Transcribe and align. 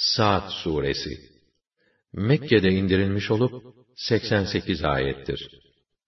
Sa'd 0.00 0.48
suresi. 0.48 1.18
Mekke'de 2.12 2.68
indirilmiş 2.68 3.30
olup 3.30 3.74
88 3.96 4.84
ayettir. 4.84 5.50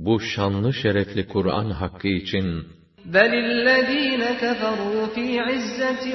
Bu 0.04 0.20
şanlı 0.20 0.74
şerefli 0.74 1.28
Kur'an 1.28 1.70
hakkı 1.70 2.08
için 2.08 2.64
بل 3.06 3.32
الذين 3.48 4.24
كفروا 4.44 5.02
في 5.16 5.26
عزة 5.48 6.06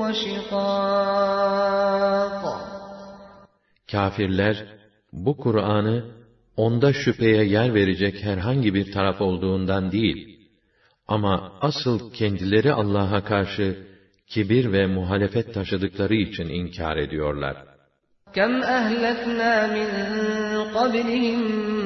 وشقاق 0.00 1.36
Kafirler 3.92 4.56
bu 5.12 5.36
Kur'an'ı 5.36 6.04
onda 6.56 6.92
şüpheye 6.92 7.44
yer 7.44 7.74
verecek 7.74 8.24
herhangi 8.24 8.74
bir 8.74 8.92
taraf 8.92 9.20
olduğundan 9.20 9.92
değil 9.92 10.38
ama 11.08 11.52
asıl 11.60 12.12
kendileri 12.12 12.72
Allah'a 12.72 13.24
karşı 13.24 13.86
kibir 14.26 14.72
ve 14.72 14.86
muhalefet 14.86 15.54
taşıdıkları 15.54 16.14
için 16.14 16.48
inkar 16.48 16.96
ediyorlar. 16.96 17.56
كم 18.34 18.62
أهلكنا 18.78 19.52
من 19.76 19.88
قبلهم 20.76 21.38
من 21.76 21.79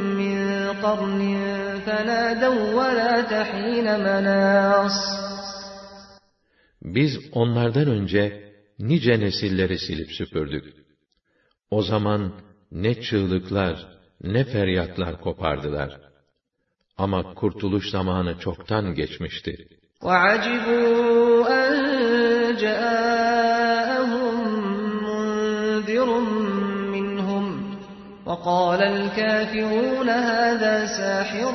قرن 0.84 1.20
فنادوا 1.86 2.74
ولا 2.78 3.22
تحين 3.22 3.86
مناص 4.00 4.96
Biz 6.82 7.12
onlardan 7.32 7.87
önce 7.87 8.52
nice 8.79 9.20
nesilleri 9.20 9.79
silip 9.79 10.12
süpürdük. 10.12 10.74
O 11.70 11.82
zaman 11.82 12.32
ne 12.73 13.01
çığlıklar, 13.02 13.87
ne 14.23 14.45
feryatlar 14.45 15.20
kopardılar. 15.20 16.01
Ama 16.98 17.34
kurtuluş 17.34 17.90
zamanı 17.90 18.38
çoktan 18.38 18.95
geçmişti. 18.95 19.68
وعجبوا 20.02 21.48
أن 21.62 21.73
جاءهم 22.56 23.54
وقال 28.26 28.82
الكافرون 28.82 30.09
هذا 30.09 30.87
ساحر 30.87 31.52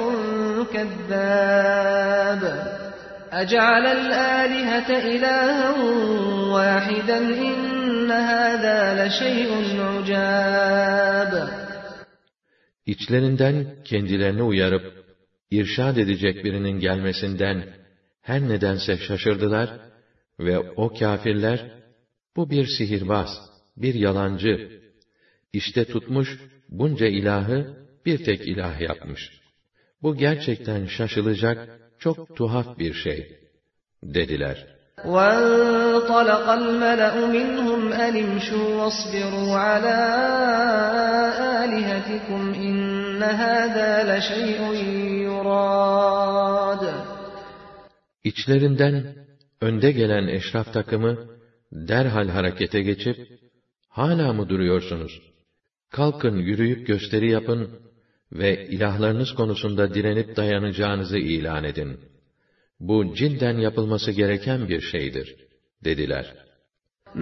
كذاب 0.73 2.43
أجعل 3.31 3.85
الآلهة 3.85 4.89
إلها 5.15 5.69
واحدا 6.53 7.17
إن 7.17 8.11
هذا 8.11 8.79
لشيء 8.99 9.49
عجاب 9.79 11.65
İçlerinden 12.85 13.75
kendilerini 13.83 14.43
uyarıp, 14.43 15.05
irşad 15.51 15.97
edecek 15.97 16.45
birinin 16.45 16.79
gelmesinden 16.79 17.63
her 18.21 18.41
nedense 18.41 18.97
şaşırdılar 18.97 19.69
ve 20.39 20.59
o 20.59 20.93
kâfirler, 20.93 21.71
bu 22.35 22.49
bir 22.49 22.65
sihirbaz, 22.77 23.29
bir 23.77 23.93
yalancı, 23.93 24.81
işte 25.53 25.85
tutmuş 25.85 26.39
bunca 26.69 27.07
ilahı 27.07 27.77
bir 28.05 28.23
tek 28.23 28.47
ilah 28.47 28.81
yapmış. 28.81 29.41
Bu 30.01 30.15
gerçekten 30.15 30.85
şaşılacak, 30.85 31.79
çok 31.99 32.35
tuhaf 32.35 32.79
bir 32.79 32.93
şey, 32.93 33.39
dediler. 34.03 34.75
وانطلق 35.13 36.45
الملأ 36.61 37.15
منهم 37.37 37.81
أن 37.93 38.13
امشوا 38.25 38.67
واصبروا 38.79 39.53
على 39.67 39.99
آلهتكم 41.63 42.41
إن 42.53 43.23
هذا 43.23 43.91
لشيء 44.09 44.61
يراد 45.27 46.83
İçlerinden 48.23 49.15
önde 49.61 49.91
gelen 49.91 50.27
eşraf 50.27 50.73
takımı 50.73 51.27
derhal 51.71 52.29
harekete 52.29 52.81
geçip, 52.81 53.17
hala 53.89 54.33
mı 54.33 54.49
duruyorsunuz? 54.49 55.21
Kalkın 55.89 56.37
yürüyüp 56.37 56.87
gösteri 56.87 57.31
yapın 57.31 57.69
ve 58.31 58.67
ilahlarınız 58.67 59.31
konusunda 59.35 59.93
direnip 59.93 60.35
dayanacağınızı 60.35 61.17
ilan 61.17 61.63
edin. 61.63 61.99
Bu 62.79 63.15
cidden 63.15 63.57
yapılması 63.57 64.11
gereken 64.11 64.69
bir 64.69 64.81
şeydir, 64.81 65.35
dediler. 65.83 66.45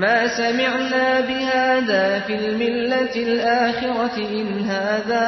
ما 0.04 0.20
سمعنا 0.42 1.08
بهذا 1.30 2.06
في 2.26 2.34
الملة 2.42 3.16
الآخرة 3.30 4.16
إن 4.40 4.48
هذا 4.74 5.28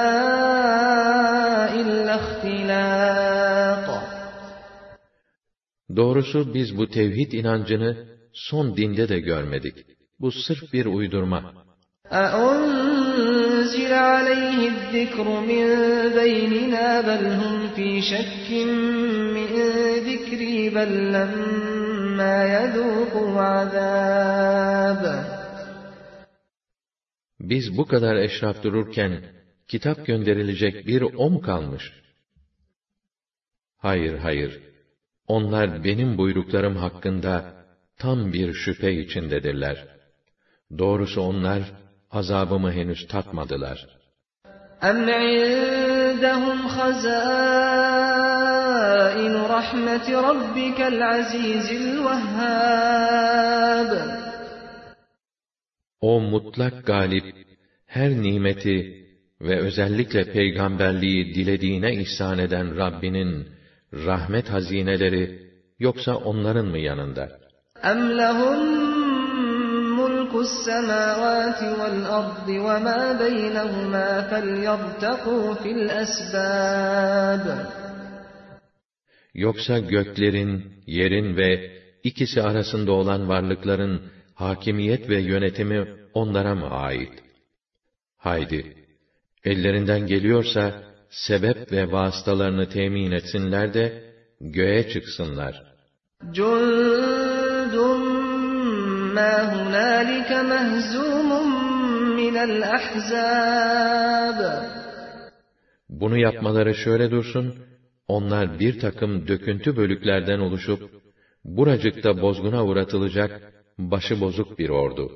إلا 1.82 2.14
اختلاق 2.22 3.88
Doğrusu 5.96 6.54
biz 6.54 6.78
bu 6.78 6.90
tevhid 6.90 7.32
inancını 7.32 7.98
son 8.34 8.78
dinde 8.78 9.10
de 9.10 9.20
görmedik. 9.20 9.76
Bu 10.20 10.32
sırf 10.32 10.74
bir 10.74 10.86
uydurma. 10.86 11.66
أأنزل 12.16 13.94
عليه 13.94 14.70
الذكر 14.70 15.28
من 15.40 15.66
بيننا 16.20 17.02
بل 17.02 17.26
هم 17.26 17.68
في 17.76 18.02
شك 18.02 18.52
من 19.36 19.50
ذكري 20.10 20.70
بل 20.70 21.14
لما 21.14 22.36
يذوقوا 22.56 23.42
عذاب 23.42 25.26
Biz 27.40 27.78
bu 27.78 27.88
kadar 27.88 28.16
eşraf 28.16 28.64
dururken, 28.64 29.24
kitap 29.68 30.06
gönderilecek 30.06 30.88
bir 30.88 31.02
o 31.02 31.30
mu 31.30 31.42
kalmış? 31.42 31.84
Hayır, 33.78 34.18
hayır. 34.18 34.60
Onlar 35.28 35.84
benim 35.84 36.18
buyruklarım 36.18 36.76
hakkında 36.76 37.66
tam 37.98 38.34
bir 38.34 38.54
şüphe 38.54 38.94
içindedirler. 38.94 39.88
Doğrusu 40.78 41.22
onlar, 41.22 41.62
azabımı 42.12 42.72
henüz 42.72 43.08
tatmadılar. 43.08 43.88
أم 44.84 45.10
عندهم 45.10 46.68
خزائن 46.78 47.76
رحمة 49.58 50.08
ربك 50.30 50.80
العزيز 50.82 51.68
الوهاب 51.82 53.26
O 56.02 56.20
mutlak 56.20 56.86
galip, 56.86 57.36
her 57.86 58.10
nimeti 58.10 59.06
ve 59.42 59.60
özellikle 59.60 60.32
peygamberliği 60.32 61.36
dilediğine 61.36 61.94
ihsan 61.94 62.40
eden 62.40 62.78
Rabbinin 62.78 63.48
rahmet 63.94 64.50
hazineleri 64.50 65.52
yoksa 65.80 66.16
onların 66.16 66.66
mı 66.66 66.78
yanında? 66.78 67.30
أم 67.92 68.12
لهم 68.22 68.79
ملك 70.30 70.34
السماوات 70.48 71.62
والأرض 71.80 72.50
وما 72.50 73.02
بينهما 73.24 74.10
فليرتقوا 74.30 75.54
في 75.54 75.72
الأسباب 75.72 77.46
Yoksa 79.36 79.80
göklerin, 79.80 80.74
yerin 80.88 81.38
ve 81.38 81.72
ikisi 82.04 82.42
arasında 82.42 82.92
olan 82.92 83.30
varlıkların 83.30 84.02
hakimiyet 84.36 85.10
ve 85.10 85.20
yönetimi 85.20 85.88
onlara 86.14 86.56
mı 86.56 86.70
ait? 86.70 87.14
Haydi, 88.18 88.76
ellerinden 89.44 90.08
geliyorsa 90.08 90.84
sebep 91.10 91.72
ve 91.72 91.92
vasıtalarını 91.92 92.70
temin 92.70 93.12
etsinler 93.12 93.74
de 93.74 94.04
göğe 94.42 94.90
çıksınlar. 94.90 95.76
جند 96.34 98.19
ما 99.18 99.36
هنالك 99.56 100.32
مهزوم 100.32 101.30
من 102.20 102.36
الأحزاب 102.50 104.40
Bunu 105.90 106.18
yapmaları 106.18 106.76
şöyle 106.76 107.12
dursun, 107.12 107.56
onlar 108.08 108.60
bir 108.60 108.80
takım 108.80 109.28
döküntü 109.28 109.78
bölüklerden 109.78 110.40
oluşup, 110.40 110.90
buracıkta 111.46 112.22
bozguna 112.22 112.66
uğratılacak, 112.66 113.42
başı 113.78 114.22
bozuk 114.22 114.60
bir 114.60 114.70
ordu. 114.70 115.12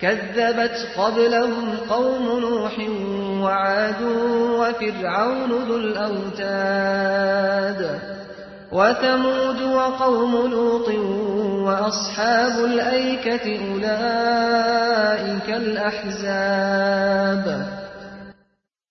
كذبت 0.00 0.76
قبلهم 0.98 1.76
قوم 1.92 2.26
نوح 2.40 2.74
وعاد 3.44 4.00
وفرعون 4.60 5.50
ذو 5.68 5.76
الأوتاد 5.84 7.80
وثمود 8.72 9.60
وقوم 9.62 10.32
لوط 10.50 10.88
وأصحاب 11.66 12.64
الأيكة 12.64 13.46
أولئك 13.70 15.48
الأحزاب 15.62 17.44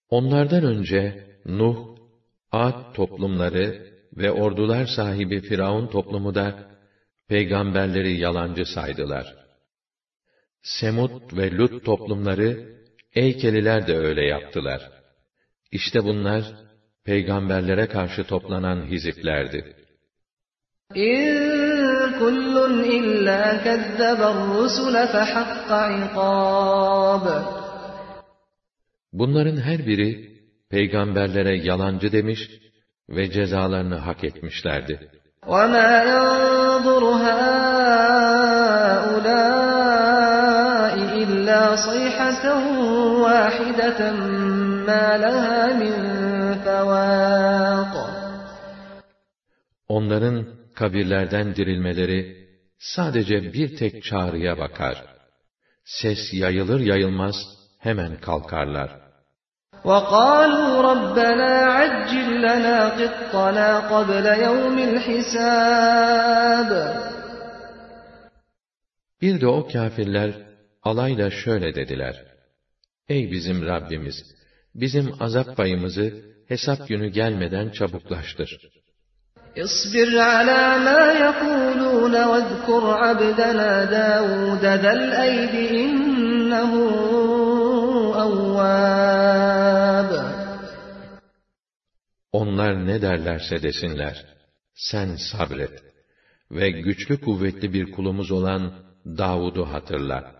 Onlardan 0.10 0.64
önce 0.64 1.28
Nuh, 1.46 1.78
Ad 2.52 2.94
toplumları 2.94 3.94
ve 4.18 4.32
ordular 4.32 4.86
sahibi 4.86 5.42
Firavun 5.42 5.88
toplumu 5.88 6.36
da 6.36 6.56
peygamberleri 7.28 8.20
yalancı 8.20 8.66
saydılar. 8.66 9.36
Semud 10.62 11.38
ve 11.38 11.52
Lut 11.52 11.86
toplumları 11.86 12.74
Eykeliler 13.16 13.88
de 13.88 13.98
öyle 13.98 14.26
yaptılar. 14.26 14.92
İşte 15.72 16.04
bunlar 16.04 16.44
peygamberlere 17.08 17.88
karşı 17.88 18.24
toplanan 18.24 18.86
hiziplerdi. 18.86 19.76
İn 20.96 21.54
kullun 22.20 22.84
illa 22.84 23.64
kezzeber 23.64 24.36
rusul 24.56 24.94
fehakka 24.94 25.90
ikab. 25.90 27.26
Bunların 29.14 29.58
her 29.58 29.86
biri 29.86 30.10
peygamberlere 30.70 31.58
yalancı 31.58 32.12
demiş 32.12 32.40
ve 33.10 33.32
cezalarını 33.32 33.96
hak 33.96 34.24
etmişlerdi. 34.24 35.10
وَمَا 35.48 35.92
يَنْظُرُ 36.14 37.04
هَؤُلَاءِ 37.26 38.24
إِلَّا 41.24 41.62
صَيْحَةً 41.88 42.46
وَاحِدَةً 43.24 44.00
مَا 44.88 45.06
لَهَا 45.24 45.62
مِنْ 45.82 45.94
فَوَاقٍ 45.94 46.27
Onların 49.88 50.46
kabirlerden 50.76 51.56
dirilmeleri 51.56 52.48
sadece 52.80 53.54
bir 53.54 53.78
tek 53.78 54.04
çağrıya 54.04 54.58
bakar. 54.58 55.06
Ses 55.86 56.34
yayılır 56.34 56.80
yayılmaz 56.80 57.36
hemen 57.80 58.18
kalkarlar. 58.18 59.04
وَقَالُوا 59.90 60.74
رَبَّنَا 60.92 61.54
عَجِّلْ 61.78 62.28
لَنَا 62.46 62.78
قِطَّنَا 63.00 63.70
قَبْلَ 63.92 64.26
يَوْمِ 64.46 64.78
الْحِسَابِ 64.90 66.72
Bir 69.22 69.42
de 69.42 69.48
o 69.48 69.68
kâfirler 69.68 70.32
alayla 70.84 71.32
şöyle 71.32 71.76
dediler. 71.76 72.26
Ey 73.10 73.32
bizim 73.32 73.66
Rabbimiz! 73.66 74.16
Bizim 74.76 75.14
azap 75.20 75.58
payımızı 75.58 76.14
hesap 76.48 76.88
günü 76.88 77.08
gelmeden 77.08 77.70
çabuklaştır. 77.70 78.50
اصبر 79.58 80.10
على 80.34 80.64
ما 80.88 81.02
يقولون 81.26 82.16
واذكر 82.32 82.84
عبدنا 83.04 83.72
داود 83.98 84.66
ذا 84.84 84.92
الأيد 85.00 85.56
إنه 85.82 86.72
أواب 88.26 90.12
Onlar 92.32 92.88
ne 92.88 93.02
derlerse 93.02 93.64
desinler, 93.64 94.26
sen 94.76 95.16
sabret 95.32 95.84
ve 96.52 96.70
güçlü 96.70 97.22
kuvvetli 97.22 97.74
bir 97.74 97.92
kulumuz 97.92 98.32
olan 98.32 98.74
Davud'u 99.06 99.66
hatırla. 99.74 100.32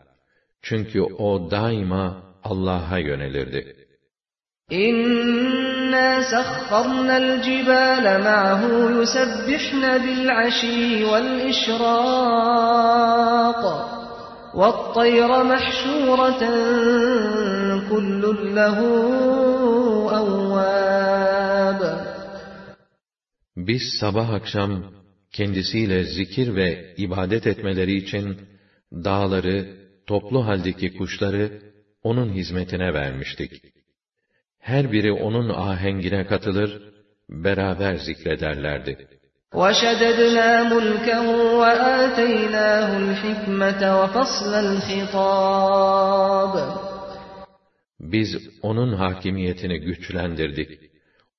Çünkü 0.62 1.02
o 1.02 1.52
daima 1.52 2.24
Allah'a 2.44 2.98
yönelirdi. 2.98 3.76
إنا 4.74 6.22
سخرنا 6.34 7.18
الجبال 7.18 8.24
معه 8.24 8.62
يسبحن 9.02 9.98
بالعشي 10.04 11.04
والإشراق 11.04 11.94
والطير 14.56 15.44
محشورة 15.44 16.44
كل 17.90 18.24
له 18.56 18.78
أواب 20.22 21.82
Biz 23.58 23.82
sabah 24.00 24.30
akşam 24.30 24.94
kendisiyle 25.34 26.04
zikir 26.04 26.56
ve 26.56 26.96
ibadet 26.98 27.48
etmeleri 27.48 27.96
için 27.96 28.38
dağları, 28.92 29.68
toplu 30.08 30.48
haldeki 30.48 30.98
kuşları 30.98 31.62
onun 32.04 32.30
hizmetine 32.34 32.94
vermiştik. 32.94 33.74
Her 34.68 34.92
biri 34.92 35.12
onun 35.12 35.50
ahengine 35.50 36.26
katılır, 36.26 36.94
beraber 37.30 37.96
zikrederlerdi. 37.96 39.08
وشددنا 39.62 40.50
ملكه 40.74 41.22
وآتيناه 41.62 42.90
الحكمة 43.04 43.82
وفصل 44.00 44.54
الخطاب 44.66 46.54
Biz 48.00 48.30
onun 48.62 48.94
hakimiyetini 48.94 49.80
güçlendirdik. 49.80 50.80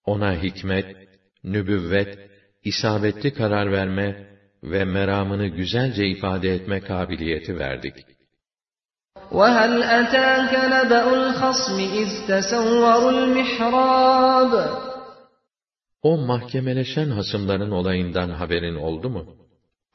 Ona 0.05 0.43
hikmet, 0.43 0.97
nübüvvet, 1.45 2.19
isabetli 2.65 3.35
karar 3.35 3.73
verme 3.73 4.27
ve 4.63 4.85
meramını 4.85 5.47
güzelce 5.47 6.07
ifade 6.07 6.55
etme 6.55 6.81
kabiliyeti 6.81 7.59
verdik. 7.59 7.95
وهل 9.33 9.83
أتاك 9.83 10.53
نبأ 10.75 11.15
الخصم 11.15 11.79
إذ 11.79 12.09
تسوروا 12.29 13.11
المحراب 13.11 14.53
O 16.03 16.17
mahkemeleşen 16.17 17.11
hasımların 17.11 17.71
olayından 17.71 18.31
haberin 18.31 18.75
oldu 18.75 19.11
mu? 19.11 19.25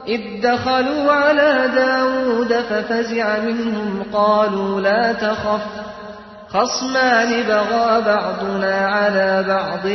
إذ 0.07 0.41
دخلوا 0.41 1.11
على 1.11 1.51
داود 1.75 2.53
ففزع 2.69 3.39
منهم 3.39 4.03
قالوا 4.13 4.81
لا 4.81 5.13
تخف 5.13 5.65
خصمان 6.49 7.43
بغى 7.43 8.01
بعضنا 8.01 8.75
على 8.87 9.43
بعض 9.47 9.85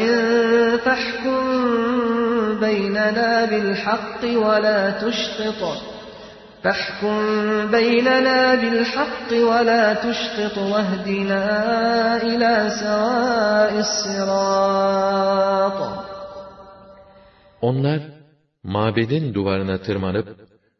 فاحكم 0.84 1.40
بيننا 2.60 3.44
بالحق 3.44 4.22
ولا 4.24 4.90
تشطط 4.90 5.60
فاحكم 6.64 7.16
بيننا 7.70 8.54
بالحق 8.54 9.30
ولا 9.32 9.84
تشطط 9.94 10.56
واهدنا 10.58 11.42
إلى 12.22 12.52
سواء 12.80 13.72
الصراط 13.86 15.24
Onlar, 17.60 18.00
mabedin 18.62 19.34
duvarına 19.34 19.78
tırmanıp, 19.82 20.28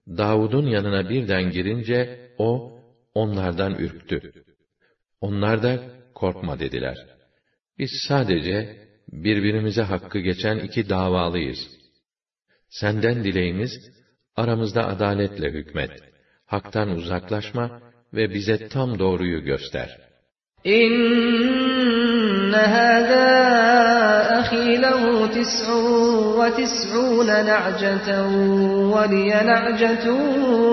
Davud'un 0.08 0.66
yanına 0.66 1.08
birden 1.08 1.50
girince, 1.50 2.30
o, 2.38 2.78
onlardan 3.14 3.74
ürktü. 3.74 4.32
Onlar 5.20 5.62
da, 5.62 5.78
korkma 6.14 6.58
dediler. 6.58 6.96
Biz 7.78 7.90
sadece, 8.08 8.76
birbirimize 9.08 9.82
hakkı 9.82 10.18
geçen 10.18 10.58
iki 10.58 10.88
davalıyız. 10.88 11.58
Senden 12.68 13.24
dileğimiz, 13.24 13.70
aramızda 14.36 14.86
adaletle 14.86 15.50
hükmet. 15.50 15.90
Haktan 16.46 16.88
uzaklaşma 16.90 17.80
ve 18.12 18.34
bize 18.34 18.68
tam 18.68 18.98
doğruyu 18.98 19.44
göster. 19.44 20.04
إن 20.66 22.54
هذا 22.54 23.28
أخي 24.40 24.76
له 24.76 25.26
تسع 25.26 25.66
وتسعون 26.38 27.26
نعجة 27.26 28.08
ولي 28.94 29.30
نعجة 29.50 30.06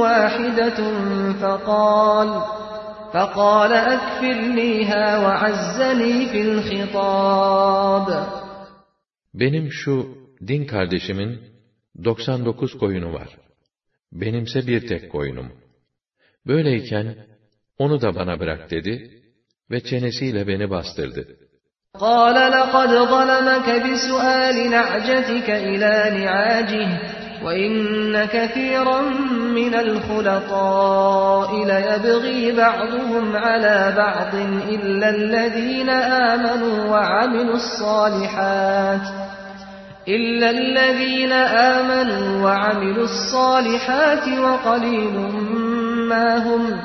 واحدة 0.04 0.80
فقال 1.42 2.30
فقال 3.14 3.74
أكفلنيها 3.74 5.06
وعزني 5.24 6.26
في 6.32 6.42
الخطاب 6.42 8.08
Benim 9.34 9.72
şu 9.72 10.18
din 10.48 10.66
kardeşimin 10.66 11.40
99 12.04 12.78
koyunu 12.78 13.14
var. 13.14 13.28
Benimse 14.13 14.67
bir 14.67 14.87
tek 14.87 15.13
koyunum. 15.13 15.53
Böyleyken 16.47 17.17
onu 17.79 18.01
da 18.01 18.15
bana 18.15 18.41
bırak 18.41 18.71
dedi 18.71 19.11
ve 19.71 19.81
çenesiyle 19.81 20.47
beni 20.47 20.71
bastırdı. 20.71 21.47
قال 22.01 22.35
لقد 22.35 22.91
ظلمك 23.15 23.69
بسؤال 23.87 24.71
نعجتك 24.71 25.49
إلى 25.51 25.95
نعاجه 26.21 26.89
وإن 27.45 28.25
كثيرا 28.25 29.01
من 29.59 29.75
الخلطاء 29.75 31.51
ليبغي 31.65 32.57
بعضهم 32.57 33.37
على 33.37 33.95
بعض 33.97 34.35
إلا 34.69 35.09
الذين 35.11 35.91
آمنوا 36.31 36.85
وعملوا 36.85 37.55
الصالحات 37.55 39.01
إلا 40.08 40.50
الذين 40.50 41.32
آمنوا 41.32 42.44
وعملوا 42.44 43.04
الصالحات 43.04 44.28
وقليل 44.40 45.20
ما 46.10 46.38
هم 46.38 46.80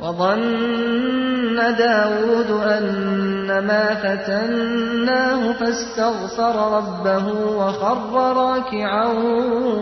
وظن 0.00 1.56
داود 1.78 2.50
أنما 2.50 3.94
فتناه 3.94 5.52
فاستغفر 5.52 6.54
ربه 6.78 7.26
وخر 7.56 8.36
راكعا 8.36 9.06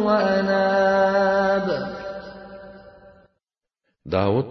وأناب 0.06 1.96
Davud, 4.12 4.46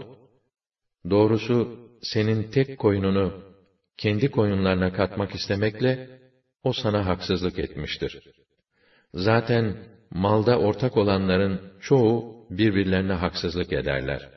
doğrusu 1.10 1.68
senin 2.02 2.52
tek 2.52 2.80
koyununu 2.80 3.34
kendi 3.98 4.32
koyunlarına 4.32 4.94
katmak 4.94 5.36
istemekle 5.36 6.10
o 6.63 6.73
sana 6.73 7.07
haksızlık 7.07 7.59
etmiştir. 7.59 8.23
Zaten 9.15 9.77
malda 10.11 10.59
ortak 10.59 10.97
olanların 10.97 11.61
çoğu 11.81 12.47
birbirlerine 12.51 13.13
haksızlık 13.13 13.73
ederler. 13.73 14.29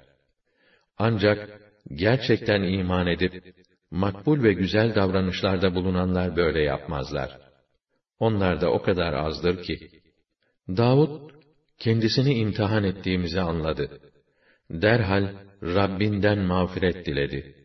Ancak 0.97 1.61
gerçekten 1.93 2.63
iman 2.63 3.07
edip 3.07 3.55
makbul 3.91 4.43
ve 4.43 4.53
güzel 4.53 4.95
davranışlarda 4.95 5.75
bulunanlar 5.75 6.35
böyle 6.35 6.61
yapmazlar. 6.61 7.37
Onlar 8.19 8.61
da 8.61 8.71
o 8.71 8.81
kadar 8.81 9.13
azdır 9.13 9.63
ki. 9.63 9.89
Davud 10.67 11.31
kendisini 11.79 12.33
imtihan 12.33 12.83
ettiğimizi 12.83 13.41
anladı. 13.41 13.99
Derhal 14.69 15.29
Rabbinden 15.63 16.39
mağfiret 16.39 17.05
diledi. 17.05 17.55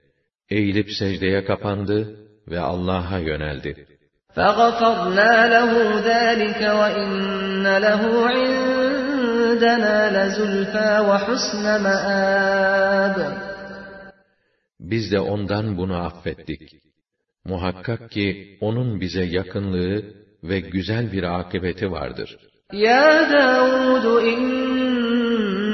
Eğilip 0.51 0.91
secdeye 0.99 1.45
kapandı 1.45 2.29
ve 2.49 2.61
Allah'a 2.61 3.19
yöneldi. 3.19 3.87
فَغَفَرْنَا 4.36 5.34
لَهُ 5.56 5.72
ذَٰلِكَ 6.10 6.62
وَإِنَّ 6.80 7.66
لَهُ 7.86 8.02
عِندَنَا 8.30 9.98
لَزُلْفَىٰ 10.18 10.92
وَحُسْنَ 11.10 11.66
مَآبٍ 11.86 13.18
Biz 14.80 15.12
de 15.12 15.20
ondan 15.20 15.78
bunu 15.78 15.96
affettik. 16.06 16.62
Muhakkak 17.46 18.12
ki 18.12 18.58
onun 18.62 19.02
bize 19.02 19.24
yakınlığı 19.24 20.04
ve 20.44 20.60
güzel 20.60 21.12
bir 21.12 21.40
akıbeti 21.40 21.92
vardır. 21.92 22.38
Ya 22.72 23.30
Davud 23.34 24.06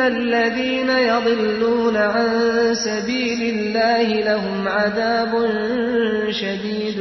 الذين 0.00 0.90
يضلون 0.90 1.96
عن 1.96 2.30
سبيل 2.74 3.40
الله 3.54 4.08
لهم 4.20 4.68
عذاب 4.68 5.32
شديد 6.30 7.00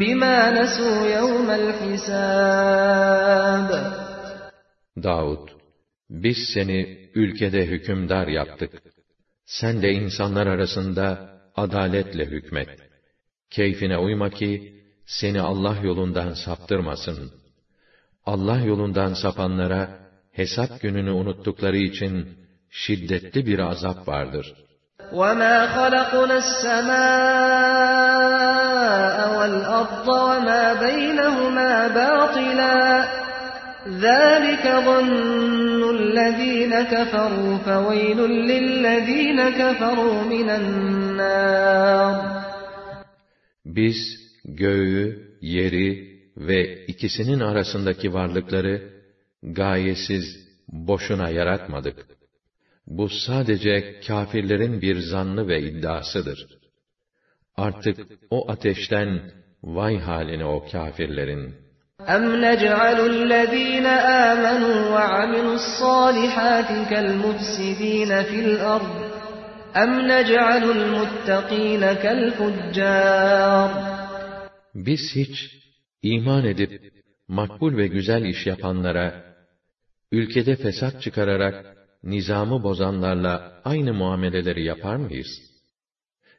بما 0.00 0.62
نسوا 0.62 1.06
يوم 1.18 1.50
الحساب 1.50 2.72
Davud, 5.02 5.48
biz 6.10 6.36
seni 6.54 7.10
ülkede 7.14 7.66
hükümdar 7.66 8.26
yaptık. 8.28 8.82
Sen 9.46 9.82
de 9.82 9.92
insanlar 9.92 10.46
arasında 10.46 11.30
adaletle 11.56 12.26
hükmet. 12.26 12.68
Keyfine 13.50 13.98
uyma 13.98 14.30
ki, 14.30 14.82
seni 15.06 15.40
Allah 15.40 15.76
yolundan 15.82 16.34
saptırmasın. 16.34 17.32
Allah 18.24 18.58
yolundan 18.60 19.14
sapanlara, 19.14 20.02
hesap 20.36 20.80
gününü 20.80 21.10
unuttukları 21.10 21.76
için 21.76 22.28
şiddetli 22.70 23.46
bir 23.46 23.58
azap 23.58 24.08
vardır. 24.08 24.54
وَمَا 25.20 25.56
خَلَقْنَا 25.76 26.36
السَّمَاءَ 26.44 27.02
وَالْأَرْضَ 29.36 30.08
وَمَا 30.28 30.64
بَيْنَهُمَا 30.86 31.72
بَاطِلًا 32.00 32.76
ذَلِكَ 34.06 34.64
ظَنُّ 34.88 35.82
الَّذ۪ينَ 35.98 36.72
كَفَرُوا 36.92 37.52
فَوَيْلٌ 37.66 38.18
لِلَّذ۪ينَ 38.50 39.40
كَفَرُوا 39.60 40.18
مِنَ 40.32 40.48
النَّارِ 40.60 42.14
Biz 43.64 43.96
göğü, 44.44 45.32
yeri 45.40 46.12
ve 46.36 46.86
ikisinin 46.86 47.40
arasındaki 47.40 48.14
varlıkları 48.14 48.95
gayesiz, 49.42 50.24
boşuna 50.68 51.28
yaratmadık. 51.30 52.06
Bu 52.86 53.08
sadece 53.08 54.00
kâfirlerin 54.06 54.82
bir 54.82 54.98
zannı 54.98 55.48
ve 55.48 55.62
iddiasıdır. 55.62 56.46
Artık 57.56 57.98
o 58.30 58.50
ateşten 58.50 59.32
vay 59.62 59.98
haline 59.98 60.44
o 60.44 60.66
kâfirlerin. 60.72 61.62
أَمْ 62.08 62.24
نَجْعَلُ 62.46 62.98
الَّذ۪ينَ 63.14 63.86
آمَنُوا 64.28 64.78
وَعَمِلُوا 64.94 65.56
الصَّالِحَاتِ 65.62 66.70
كَالْمُفْسِد۪ينَ 66.90 68.12
فِي 68.28 68.38
الْأَرْضِ 68.46 68.96
أَمْ 69.82 69.90
نَجْعَلُ 70.12 70.64
الْمُتَّق۪ينَ 70.76 71.82
كَالْفُجَّارِ 72.04 73.70
Biz 74.74 75.00
hiç 75.14 75.34
iman 76.02 76.44
edip 76.44 76.92
makbul 77.28 77.76
ve 77.76 77.86
güzel 77.86 78.24
iş 78.24 78.46
yapanlara, 78.46 79.25
ülkede 80.12 80.56
fesat 80.56 81.02
çıkararak 81.02 81.76
nizamı 82.02 82.62
bozanlarla 82.62 83.60
aynı 83.64 83.94
muameleleri 83.94 84.64
yapar 84.64 84.96
mıyız? 84.96 85.28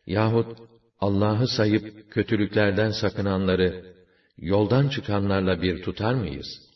Yahut 0.07 0.57
Allah'ı 0.99 1.47
sayıp 1.47 2.11
kötülüklerden 2.11 2.91
sakınanları 2.91 3.93
yoldan 4.37 4.89
çıkanlarla 4.89 5.61
bir 5.61 5.83
tutar 5.83 6.13
mıyız? 6.13 6.73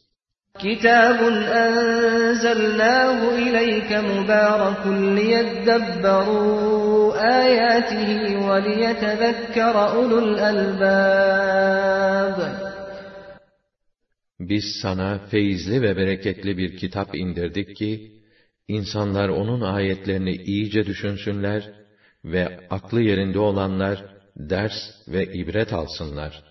كِتَابٌ 0.63 1.19
أَنزَلْنَاهُ 1.65 3.19
إِلَيْكَ 3.45 3.91
مُبَارَكٌ 4.11 4.83
لِيَدَّبَّرُوا 5.17 7.13
آيَاتِهِ 7.43 8.09
وَلِيَتَذَكَّرَ 8.47 9.75
أُولُو 9.97 10.17
الْأَلْبَابِ 10.27 11.37
Biz 14.41 14.63
sana 14.81 15.19
feyizli 15.31 15.81
ve 15.81 15.97
bereketli 15.97 16.57
bir 16.57 16.77
kitap 16.77 17.15
indirdik 17.15 17.75
ki, 17.75 18.11
insanlar 18.67 19.29
onun 19.29 19.61
ayetlerini 19.61 20.35
iyice 20.35 20.85
düşünsünler 20.85 21.71
ve 22.25 22.59
aklı 22.69 23.01
yerinde 23.01 23.39
olanlar 23.39 24.03
ders 24.35 24.73
ve 25.07 25.33
ibret 25.33 25.73
alsınlar. 25.73 26.43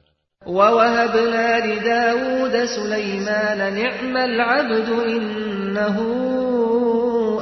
وَوَهَبْنَا 0.46 1.48
لِدَاوُودَ 1.68 2.54
سُلَيْمَانَ 2.76 3.60
نِعْمَ 3.80 4.14
الْعَبْدُ 4.30 4.88
إِنَّهُ 5.14 5.96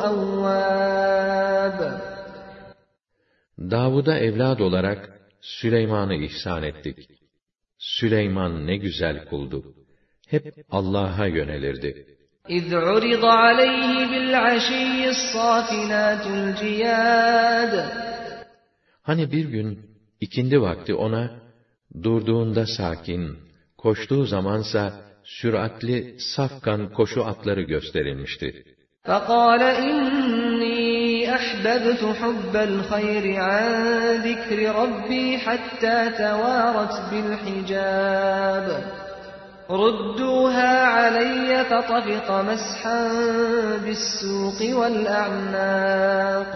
أَوَّابٌ 0.08 1.78
Davud'a 3.58 4.18
evlad 4.18 4.58
olarak 4.58 5.10
Süleyman'ı 5.40 6.14
ihsan 6.14 6.62
ettik. 6.62 7.08
Süleyman 7.78 8.66
ne 8.66 8.76
güzel 8.76 9.24
kuldu. 9.24 9.74
Hep 10.28 10.44
Allah'a 10.70 11.26
yönelirdi. 11.26 12.06
إِذْ 12.48 12.66
عُرِضَ 12.86 13.24
عَلَيْهِ 13.42 13.92
بِالْعَشِيِّ 14.12 15.08
الصَّافِنَاتُ 15.14 16.24
الْجِيَادُ 16.40 17.72
Hani 19.02 19.32
bir 19.32 19.44
gün 19.44 19.68
ikindi 20.20 20.60
vakti 20.60 20.94
ona 20.94 21.30
durduğunda 22.02 22.66
sakin, 22.66 23.38
koştuğu 23.78 24.24
zamansa 24.24 24.92
süratli 25.24 26.16
safkan 26.36 26.92
koşu 26.92 27.24
atları 27.24 27.62
gösterilmişti. 27.62 28.64
فَقَالَ 29.08 29.62
إِنِّي 29.88 30.84
أَحْبَبْتُ 31.36 32.02
حُبَّ 32.20 32.54
الْخَيْرِ 32.70 33.24
عَنْ 33.48 33.66
ذِكْرِ 34.28 34.58
رَبِّي 34.80 35.26
حَتَّى 35.44 35.98
تَوَارَتْ 36.22 36.94
بِالْحِجَابِ 37.10 38.66
رُدُّوهَا 39.70 40.72
عَلَيَّ 40.96 41.50
فَطَفِقَ 41.70 42.28
مَسْحًا 42.50 43.00
بِالسُّوقِ 43.84 44.58
وَالْأَعْنَاقِ 44.78 46.54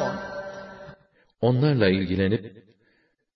Onlarla 1.40 1.88
ilgilenip, 1.88 2.44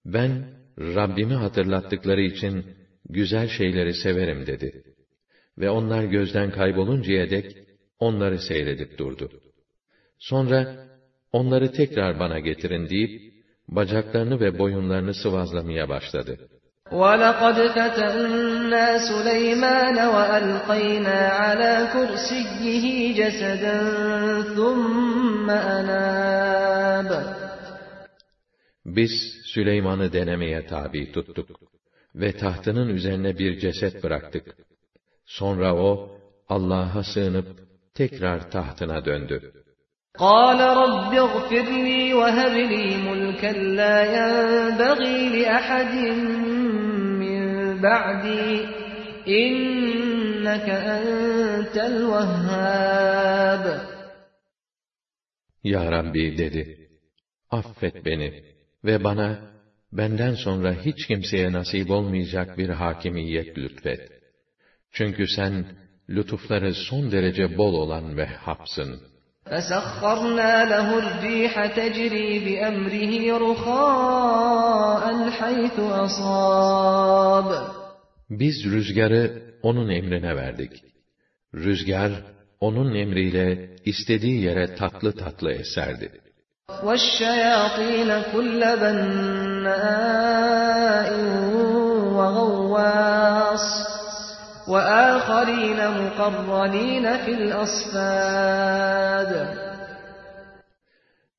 ben 0.04 0.44
Rabbimi 0.78 1.34
hatırlattıkları 1.34 2.20
için 2.20 2.64
güzel 3.08 3.48
şeyleri 3.48 3.94
severim 3.94 4.46
dedi. 4.46 4.82
Ve 5.58 5.70
onlar 5.70 6.04
gözden 6.04 6.50
kayboluncaya 6.50 7.30
dek 7.30 7.56
onları 7.98 8.38
seyredip 8.38 8.98
durdu. 8.98 9.30
Sonra 10.18 10.86
onları 11.32 11.72
tekrar 11.72 12.20
bana 12.20 12.38
getirin 12.38 12.88
deyip 12.88 13.32
bacaklarını 13.68 14.40
ve 14.40 14.58
boyunlarını 14.58 15.14
sıvazlamaya 15.14 15.88
başladı. 15.88 16.48
وَلَقَدْ 16.92 17.56
فَتَنَّا 17.76 18.86
سُلَيْمَانَ 19.10 19.96
وَأَلْقَيْنَا 20.14 21.18
عَلَى 21.40 21.74
كُرْسِيِّهِ 21.94 22.84
جَسَدًا 23.20 23.76
ثُمَّ 24.56 25.50
أَنَابَ 25.50 27.10
Biz 28.86 29.10
Süleyman'ı 29.44 30.12
denemeye 30.12 30.66
tabi 30.66 31.12
tuttuk 31.12 31.48
ve 32.14 32.32
tahtının 32.36 32.88
üzerine 32.88 33.38
bir 33.38 33.58
ceset 33.58 34.02
bıraktık. 34.02 34.56
Sonra 35.26 35.74
o 35.74 36.18
Allah'a 36.48 37.02
sığınıp 37.02 37.46
tekrar 37.94 38.50
tahtına 38.50 39.04
döndü. 39.04 39.52
قال 40.18 40.60
رب 40.60 41.12
اغفر 41.14 41.66
لي 41.88 42.14
وهب 42.14 42.56
لي 42.72 42.86
ملكا 43.08 43.52
لا 43.80 43.98
ينبغي 44.16 45.18
لأحد 45.36 45.94
من 45.94 46.65
بعدي 47.82 48.64
إنك 49.28 50.68
أنت 50.68 51.76
الوهاب 51.76 53.64
Ya 55.64 55.92
Rabbi 55.92 56.38
dedi, 56.38 56.88
affet 57.50 58.04
beni 58.04 58.42
ve 58.84 59.04
bana 59.04 59.52
benden 59.92 60.34
sonra 60.34 60.74
hiç 60.74 61.06
kimseye 61.06 61.52
nasip 61.52 61.90
olmayacak 61.90 62.58
bir 62.58 62.68
hakimiyet 62.68 63.58
lütfet. 63.58 64.00
Çünkü 64.92 65.26
sen 65.36 65.66
lütufları 66.10 66.74
son 66.74 67.12
derece 67.12 67.58
bol 67.58 67.74
olan 67.74 68.16
Vehhab'sın. 68.16 69.00
فسخرنا 69.46 70.64
له 70.64 70.98
الريح 70.98 71.66
تجري 71.66 72.38
بأمره 72.38 73.38
رخاء 73.50 75.30
حيث 75.30 75.78
أصاب 75.78 77.48
Biz 78.30 78.64
rüzgarı 78.64 79.42
onun 79.62 79.88
emrine 79.88 80.36
verdik. 80.36 80.72
Rüzgar, 81.54 82.12
onun 82.60 82.94
emriyle 82.94 83.76
istediği 83.84 84.40
yere 84.42 84.74
tatlı 84.74 85.12
tatlı 85.16 85.52
eserdi. 85.52 86.22
والشياطين 86.86 88.10
كل 88.32 88.60
بناء 88.82 90.02
وغواص 92.16 93.66
وآخرين 94.68 95.90
مقرنين 96.00 97.16
في 97.24 97.32
الأصفاد 97.34 98.82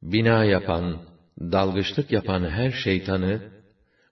Bina 0.03 0.43
yapan, 0.43 0.97
dalgıçlık 1.39 2.11
yapan 2.11 2.49
her 2.49 2.71
şeytanı, 2.71 3.41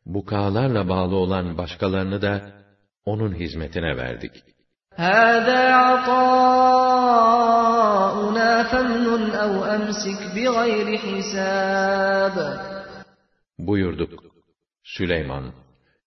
bukalarla 0.05 0.89
bağlı 0.89 1.15
olan 1.15 1.57
başkalarını 1.57 2.21
da 2.21 2.41
onun 3.05 3.33
hizmetine 3.35 3.97
verdik. 3.97 4.43
هذا 4.95 5.61
عطاؤنا 5.85 6.91
فامنن 8.71 9.23
أو 9.43 9.53
أمسك 9.75 10.21
بغير 10.35 10.87
حساب 10.97 12.35
Buyurduk, 13.59 14.23
Süleyman, 14.83 15.53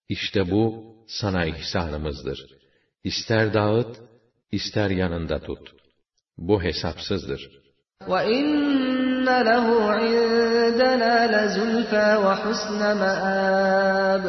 işte 0.08 0.50
bu 0.50 0.84
sana 1.08 1.44
ihsanımızdır. 1.44 2.57
İster 3.04 3.54
dağıt, 3.54 3.96
ister 4.52 4.90
yanında 4.90 5.38
tut. 5.38 5.72
Bu 6.38 6.62
hesapsızdır. 6.62 7.64
وَإِنَّ 8.00 9.26
لَهُ 9.50 9.66
عِندَنَا 10.00 11.14
لَزُلْفَى 11.34 12.06
وَحُسْنَ 12.26 12.80
مَآبٍ 13.02 14.26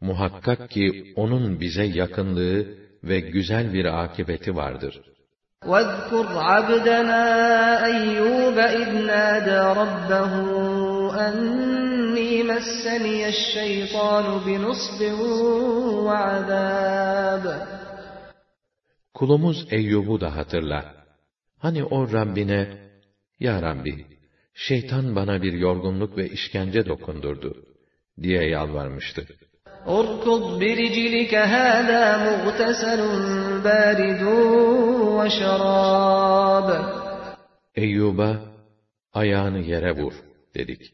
Muhakkak 0.00 0.70
ki 0.70 1.12
onun 1.16 1.60
bize 1.60 1.84
yakınlığı 1.84 2.66
ve 3.04 3.20
güzel 3.20 3.72
bir 3.72 3.84
akıbeti 4.04 4.56
vardır. 4.56 5.00
واذكر 5.66 6.26
عبدنا 6.38 7.24
أيوب 7.84 8.58
إذ 8.58 8.88
نادى 9.06 9.60
ربه 9.80 10.32
أني 11.28 12.42
مسني 12.42 13.28
الشيطان 13.28 14.26
بنصب 14.46 15.00
وعذاب 16.06 17.44
Kulumuz 19.14 19.66
Eyyub'u 19.70 20.20
da 20.20 20.36
hatırla. 20.36 20.94
Hani 21.58 21.84
o 21.84 22.12
Rabbine, 22.12 22.68
Ya 23.40 23.62
Rabbi, 23.62 24.06
şeytan 24.54 25.16
bana 25.16 25.42
bir 25.42 25.52
yorgunluk 25.52 26.16
ve 26.16 26.28
işkence 26.28 26.86
dokundurdu, 26.86 27.64
diye 28.22 28.48
yalvarmıştı. 28.48 29.26
اركض 29.86 30.42
برجلك 30.60 31.34
هذا 31.34 32.04
مغتسل 32.26 33.00
بارد 33.64 34.22
وشراب 35.18 36.68
Eyyub'a, 37.76 38.36
ayağını 39.12 39.58
yere 39.58 39.92
vur, 39.96 40.12
dedik. 40.54 40.92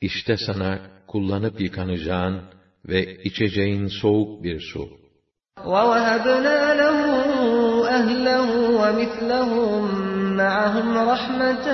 İşte 0.00 0.36
sana 0.36 0.80
kullanıp 1.06 1.60
yıkanacağın 1.60 2.42
ve 2.88 3.22
içeceğin 3.22 3.86
soğuk 3.86 4.44
bir 4.44 4.60
su. 4.60 5.06
ووهبنا 5.72 6.60
له 6.82 6.98
أهله 7.98 8.48
ومثلهم 8.80 9.82
معهم 10.36 10.88
رحمة 11.12 11.66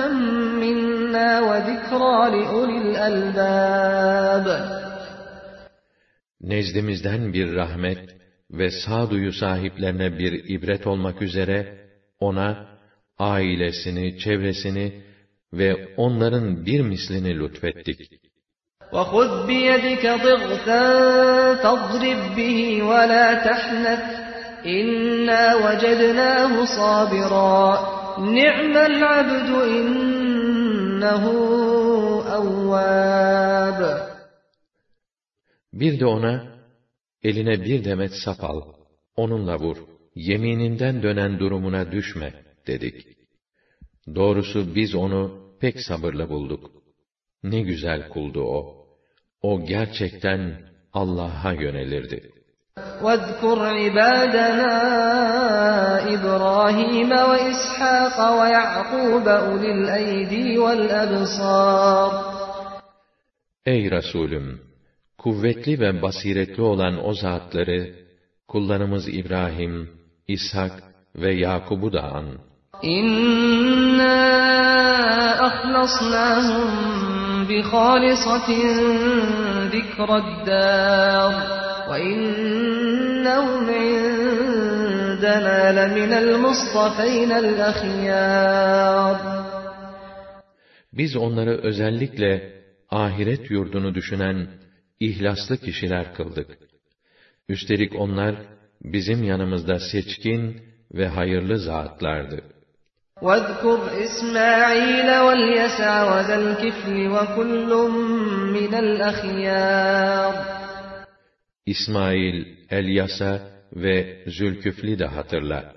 منا 0.61 1.29
وذكرى 1.49 2.19
لأولي 2.35 2.77
الألباب 2.85 4.47
Nezdimizden 6.41 7.33
bir 7.33 7.55
rahmet 7.55 7.99
ve 8.51 8.71
sağduyu 8.71 9.33
sahiplerine 9.33 10.19
bir 10.19 10.49
ibret 10.49 10.87
olmak 10.87 11.21
üzere, 11.21 11.87
ona, 12.19 12.67
ailesini, 13.19 14.19
çevresini 14.19 15.03
ve 15.53 15.93
onların 15.97 16.65
bir 16.65 16.81
mislini 16.81 17.39
lütfettik. 17.39 17.99
وخذ 18.97 19.31
بيدك 19.47 20.03
ضغثا 20.25 20.85
فاضرب 21.63 22.21
به 22.37 22.59
ولا 22.89 23.27
تحنث 23.47 24.03
إنا 24.65 25.43
وجدناه 25.55 26.65
صابرا 26.65 27.63
نعم 28.19 28.77
العبد 28.77 29.49
إنه 29.77 31.23
أواب 32.39 33.79
Bir 35.73 35.99
de 35.99 36.05
ona, 36.05 36.43
eline 37.23 37.65
bir 37.65 37.83
demet 37.85 38.11
sap 38.25 38.43
al, 38.43 38.61
onunla 39.15 39.59
vur, 39.59 39.77
yemininden 40.15 41.03
dönen 41.03 41.39
durumuna 41.39 41.91
düşme, 41.91 42.33
dedik. 42.67 43.16
Doğrusu 44.15 44.75
biz 44.75 44.95
onu 44.95 45.21
pek 45.59 45.81
sabırlı 45.81 46.29
bulduk. 46.29 46.71
Ne 47.43 47.61
güzel 47.61 48.09
kuldu 48.09 48.41
o. 48.41 48.85
O 49.41 49.65
gerçekten 49.65 50.61
Allah'a 50.93 51.53
yönelirdi. 51.53 52.33
واذكر 53.01 53.59
عبادنا 53.81 54.73
إبراهيم 56.15 57.11
وإسحاق 57.29 58.17
ويعقوب 58.39 59.27
أولي 59.27 59.71
الأيدي 59.71 60.57
والأبصار 60.57 62.33
Ey 63.65 63.91
Resulüm! 63.91 64.61
Kuvvetli 65.17 65.79
ve 65.79 66.01
basiretli 66.01 66.61
olan 66.61 67.05
o 67.05 67.13
zatları, 67.13 67.95
kullarımız 68.47 69.07
İbrahim, 69.07 69.89
İshak 70.27 70.83
ve 71.15 71.33
Yakub'u 71.33 71.93
da 71.93 72.03
an. 72.03 72.25
İnna 72.82 74.18
ahlasnahum 75.48 76.70
bi 77.48 77.62
halisatin 77.62 78.78
zikraddar 79.70 81.34
ve 81.90 82.02
innahum 82.02 83.68
indena 83.68 85.58
leminel 85.78 86.38
mustafaynel 86.38 87.66
ahyar. 87.68 89.18
Biz 90.92 91.16
onları 91.16 91.58
özellikle 91.62 92.52
ahiret 92.90 93.50
yurdunu 93.50 93.94
düşünen 93.94 94.48
ihlaslı 95.00 95.56
kişiler 95.56 96.14
kıldık. 96.14 96.58
Üstelik 97.48 97.94
onlar 98.00 98.34
bizim 98.82 99.24
yanımızda 99.24 99.78
seçkin 99.78 100.62
ve 100.94 101.08
hayırlı 101.08 101.58
zatlardı. 101.58 102.57
واذكر 103.21 104.03
إسماعيل 104.03 105.19
واليسع 105.19 106.03
وذا 106.03 106.35
الكفل 106.35 107.07
وكل 107.07 107.71
من 108.53 108.73
الأخيار 108.75 110.53
İsmail, 111.65 112.45
Elyasa 112.69 113.41
ve 113.75 114.23
Zülküfli 114.27 114.99
de 114.99 115.05
hatırla. 115.05 115.73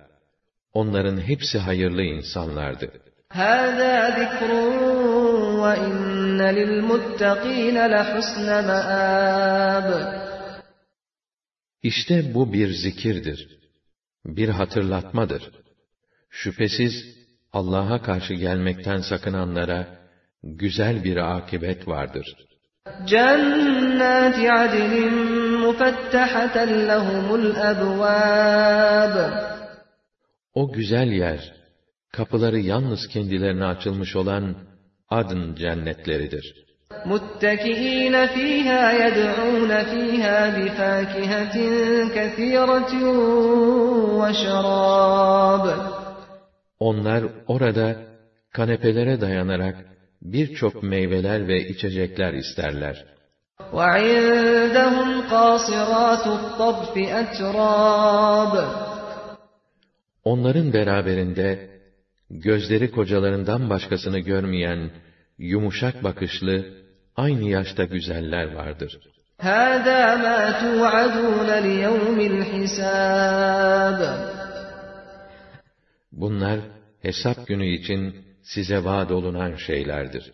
Onların 0.72 1.20
hepsi 1.20 1.58
hayırlı 1.58 2.02
insanlardı. 2.02 2.90
هذا 3.32 3.96
ذكر 4.20 4.50
وإن 5.62 6.40
للمتقين 6.58 7.76
لحسن 7.94 8.48
مآب 8.68 9.88
İşte 11.82 12.34
bu 12.34 12.52
bir 12.52 12.68
zikirdir. 12.68 13.58
Bir 14.26 14.48
hatırlatmadır. 14.48 15.50
Şüphesiz 16.30 17.16
Allah'a 17.52 18.02
karşı 18.02 18.34
gelmekten 18.34 19.00
sakınanlara 19.00 19.86
güzel 20.42 21.04
bir 21.04 21.16
akibet 21.36 21.88
vardır. 21.88 22.26
جنات 23.12 24.38
عدن 24.58 24.94
مفتحة 25.64 26.56
لهم 26.64 27.26
الأبواب 27.40 29.16
O 30.54 30.72
güzel 30.72 31.08
yer, 31.08 31.52
kapıları 32.12 32.58
yalnız 32.58 33.08
kendilerine 33.08 33.64
açılmış 33.64 34.16
olan 34.16 34.54
adın 35.08 35.54
cennetleridir. 35.54 36.66
متكئين 37.06 38.26
فيها 38.26 38.82
يدعون 39.02 39.84
فيها 39.84 40.38
بفاكهة 40.56 41.56
كثيرة 42.16 42.92
وشراب 44.20 45.64
Onlar 46.80 47.24
orada 47.46 47.96
kanepelere 48.52 49.20
dayanarak 49.20 49.76
birçok 50.22 50.82
meyveler 50.82 51.48
ve 51.48 51.68
içecekler 51.68 52.32
isterler. 52.34 53.04
وعندهم 53.72 55.10
قاصرات 55.34 56.26
الطرف 56.38 56.94
أتراب 57.22 58.54
Onların 60.24 60.72
beraberinde 60.72 61.70
gözleri 62.30 62.90
kocalarından 62.90 63.70
başkasını 63.70 64.18
görmeyen 64.18 64.90
yumuşak 65.38 66.04
bakışlı 66.04 66.66
aynı 67.16 67.44
yaşta 67.48 67.84
güzeller 67.84 68.54
vardır. 68.54 69.00
هذا 69.40 70.16
ما 70.24 70.40
توعدون 70.62 71.50
ليوم 71.66 72.18
الحساب 72.32 74.00
Bunlar 76.12 76.60
hesap 77.02 77.46
günü 77.46 77.66
için 77.66 78.26
size 78.42 78.84
vaat 78.84 79.10
olunan 79.10 79.54
şeylerdir. 79.56 80.32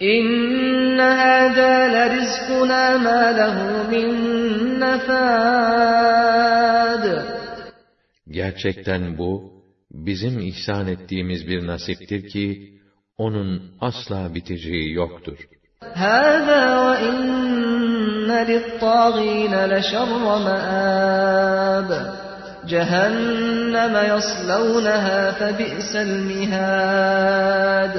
إن 0.00 1.00
هذا 1.00 1.74
لرزقنا 1.94 2.84
ما 3.06 3.22
له 3.40 3.56
من 3.92 4.08
نفاد 4.84 6.28
Gerçekten 8.30 9.18
bu, 9.18 9.52
bizim 9.90 10.40
ihsan 10.40 10.88
ettiğimiz 10.88 11.48
bir 11.48 11.66
nasiptir 11.66 12.28
ki, 12.28 12.72
onun 13.16 13.76
asla 13.80 14.34
biteceği 14.34 14.92
yoktur. 14.92 15.38
هذا 15.94 16.64
وإن 16.86 18.30
للطاغين 18.50 19.54
لشر 19.72 20.10
مآب 20.46 21.90
جهنم 22.72 23.94
يصلونها 24.12 25.20
فبئس 25.38 25.92
المهاد 26.06 27.96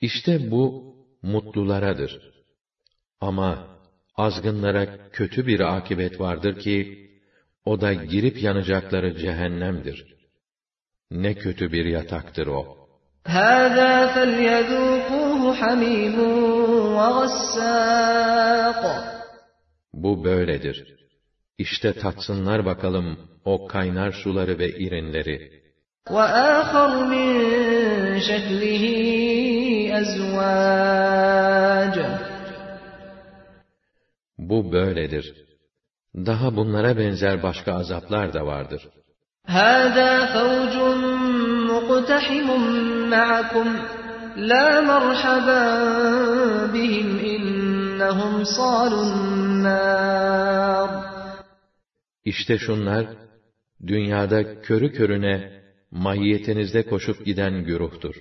İşte 0.00 0.50
bu, 0.50 0.94
mutlularadır. 1.22 2.12
Ama, 3.20 3.66
azgınlara 4.16 5.10
kötü 5.12 5.46
bir 5.46 5.60
akibet 5.76 6.20
vardır 6.20 6.58
ki, 6.58 7.08
o 7.64 7.80
da 7.80 7.92
girip 7.92 8.42
yanacakları 8.42 9.16
cehennemdir. 9.16 10.14
Ne 11.10 11.34
kötü 11.34 11.72
bir 11.72 11.84
yataktır 11.84 12.46
o. 12.46 12.78
هذا 13.26 13.92
فليذوقوه 14.14 15.54
حميم 15.60 16.16
وغساق 16.96 18.82
Bu 19.92 20.24
böyledir. 20.24 20.98
İşte 21.58 21.92
tatsınlar 21.92 22.64
bakalım 22.64 23.18
o 23.44 23.66
kaynar 23.66 24.12
suları 24.12 24.58
ve 24.58 24.68
irinleri. 24.68 25.58
وآخر 26.16 26.90
من 27.12 27.28
شكله 28.28 28.84
أزواج 30.00 31.96
Bu 34.38 34.72
böyledir. 34.72 35.34
Daha 36.16 36.56
bunlara 36.56 36.98
benzer 36.98 37.42
başka 37.42 37.74
azaplar 37.74 38.32
da 38.34 38.46
vardır. 38.46 38.88
هذا 39.60 40.12
فوج 40.34 40.74
مقتحم 41.70 42.48
معكم 43.10 43.68
لا 44.36 44.80
مرحبا 44.80 45.64
بهم 46.74 47.08
إنهم 47.18 48.44
صالوا 48.44 49.02
النار 49.12 50.88
İşte 52.24 52.58
şunlar, 52.58 53.06
dünyada 53.86 54.60
körü 54.60 54.92
körüne, 54.92 55.62
mahiyetinizde 55.90 56.82
koşup 56.82 57.26
giden 57.26 57.64
güruhtur. 57.64 58.14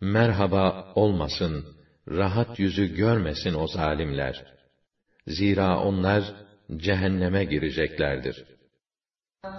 Merhaba 0.00 0.92
olmasın, 0.94 1.64
rahat 2.08 2.58
yüzü 2.58 2.94
görmesin 2.94 3.54
o 3.54 3.66
zalimler. 3.66 4.44
Zira 5.26 5.80
onlar, 5.80 6.22
cehenneme 6.76 7.44
gireceklerdir. 7.44 8.56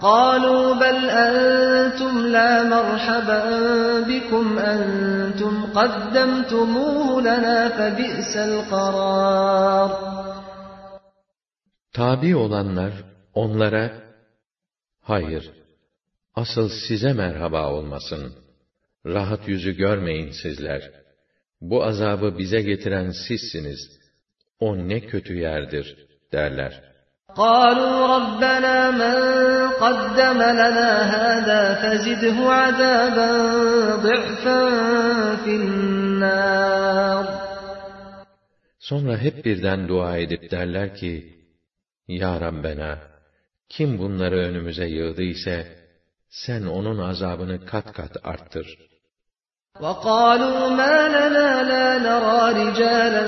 قالوا 0.01 0.73
بل 0.84 1.10
أنتم 1.10 2.13
لا 2.36 2.63
مرحبا 2.75 3.41
بكم 4.10 4.45
أنتم 4.60 5.53
قدمتموه 5.77 7.21
لنا 7.21 7.69
فبئس 7.69 8.38
القرار 8.38 9.89
Tabi 11.93 12.36
olanlar, 12.36 12.93
onlara, 13.34 13.91
hayır, 15.01 15.51
asıl 16.36 16.69
size 16.69 17.13
merhaba 17.13 17.73
olmasın. 17.73 18.34
Rahat 19.06 19.47
yüzü 19.47 19.71
görmeyin 19.71 20.32
sizler. 20.32 20.91
Bu 21.62 21.84
azabı 21.84 22.38
bize 22.38 22.62
getiren 22.62 23.12
sizsiniz. 23.27 23.99
O 24.60 24.77
ne 24.77 24.99
kötü 24.99 25.34
yerdir, 25.36 26.08
derler. 26.34 26.88
قالوا 27.36 27.95
ربنا 28.17 28.91
من 29.01 29.17
قدم 29.84 30.39
لنا 30.62 30.91
هذا 31.15 31.62
فزده 31.82 32.38
عذابا 32.62 33.32
ضعفا 34.06 34.62
في 35.43 35.51
النار 35.56 37.25
Sonra 38.80 39.17
hep 39.17 39.45
birden 39.45 39.88
dua 39.88 40.17
edip 40.17 40.51
derler 40.51 40.95
ki, 40.95 41.13
Ya 42.12 42.41
Rabbena, 42.41 42.99
kim 43.69 43.99
bunları 43.99 44.36
önümüze 44.36 44.88
yığdı 44.88 45.21
ise, 45.21 45.58
sen 46.30 46.63
onun 46.65 46.99
azabını 46.99 47.65
kat 47.65 47.93
kat 47.93 48.17
arttır. 48.23 48.88
وقالوا 49.86 50.69
ما 50.69 51.08
لنا 51.17 51.49
لا 51.71 51.88
نرى 52.08 52.41
رجالا 52.62 53.23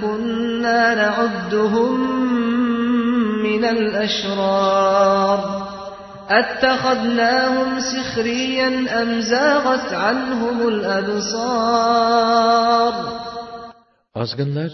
كنا 0.00 0.82
نعدهم 0.94 1.94
من 3.46 3.62
الأشرار 3.64 5.38
أتخذناهم 6.30 7.80
سخريا 7.80 9.02
أم 9.02 9.20
زاغت 9.20 9.92
عنهم 9.92 10.68
الأبصار 10.68 12.14
Azgınlar, 14.14 14.72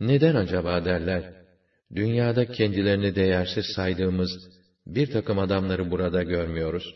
neden 0.00 0.34
acaba 0.34 0.84
derler, 0.84 1.22
dünyada 1.94 2.52
kendilerini 2.52 3.14
değersiz 3.14 3.66
saydığımız 3.76 4.30
bir 4.86 5.12
takım 5.12 5.38
adamları 5.38 5.90
burada 5.90 6.22
görmüyoruz. 6.22 6.94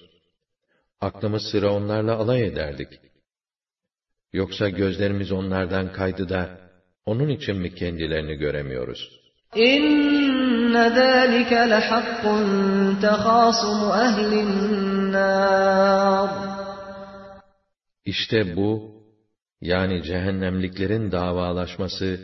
Aklımız 1.00 1.42
sıra 1.42 1.72
onlarla 1.72 2.14
alay 2.14 2.46
ederdik. 2.46 2.88
Yoksa 4.32 4.68
gözlerimiz 4.68 5.32
onlardan 5.32 5.92
kaydı 5.92 6.28
da, 6.28 6.60
onun 7.06 7.28
için 7.28 7.56
mi 7.56 7.74
kendilerini 7.74 8.34
göremiyoruz? 8.34 9.24
إن 9.56 10.76
ذلك 11.02 11.52
لحق 11.52 12.22
تخاصم 13.02 13.80
أهل 14.06 14.30
النار 14.46 16.28
İşte 18.04 18.56
bu, 18.56 19.02
yani 19.60 20.02
cehennemliklerin 20.02 21.12
davalaşması, 21.12 22.20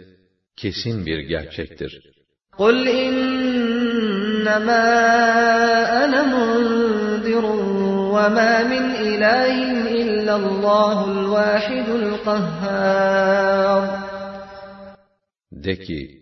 kesin 0.56 1.06
bir 1.06 1.18
gerçektir. 1.18 2.13
قل 2.58 2.88
إنما 2.88 4.84
أنا 6.04 6.22
منذر 6.36 7.44
وما 8.14 8.64
من 8.72 8.84
إله 9.08 9.54
إلا 10.02 10.36
الله 10.36 11.10
الواحد 11.10 11.88
القهار 11.88 13.82
De 15.52 15.78
ki, 15.78 16.20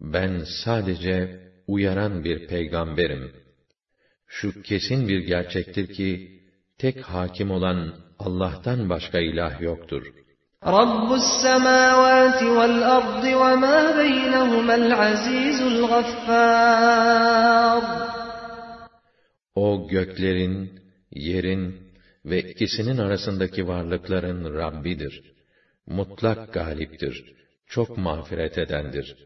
ben 0.00 0.44
sadece 0.64 1.40
uyaran 1.66 2.24
bir 2.24 2.46
peygamberim. 2.46 3.32
Şu 4.26 4.62
kesin 4.62 5.08
bir 5.08 5.18
gerçektir 5.18 5.94
ki, 5.94 6.40
tek 6.78 7.00
hakim 7.00 7.50
olan 7.50 7.94
Allah'tan 8.18 8.88
başka 8.88 9.18
ilah 9.18 9.60
yoktur. 9.60 10.02
رب 10.64 11.12
السماوات 11.12 12.42
والأرض 12.42 13.24
وما 13.24 13.96
بينهما 14.02 14.74
العزيز 14.74 15.62
الغفار 15.62 17.02
O 19.54 19.88
göklerin, 19.88 20.80
yerin 21.10 21.76
ve 22.24 22.40
ikisinin 22.40 22.98
arasındaki 22.98 23.68
varlıkların 23.68 24.54
Rabbidir. 24.54 25.22
Mutlak 25.86 26.52
galiptir. 26.54 27.34
Çok 27.66 27.98
mağfiret 27.98 28.58
edendir. 28.58 29.16